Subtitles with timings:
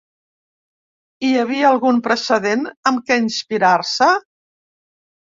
[1.25, 4.09] Hi havia algun precedent amb què inspirar-se?